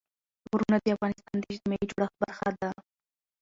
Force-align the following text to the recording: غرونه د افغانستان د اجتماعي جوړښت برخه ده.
غرونه 0.49 0.77
د 0.81 0.85
افغانستان 0.95 1.35
د 1.39 1.43
اجتماعي 1.53 1.85
جوړښت 1.91 2.15
برخه 2.23 2.49
ده. 2.61 2.69